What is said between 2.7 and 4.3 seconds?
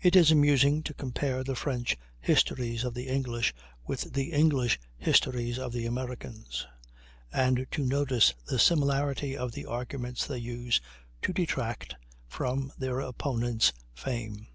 of the English with